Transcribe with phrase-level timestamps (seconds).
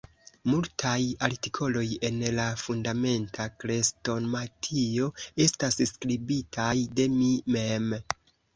[0.51, 5.11] Multaj artikoloj en la Fundamenta Krestomatio
[5.49, 7.97] estas skribitaj de mi mem.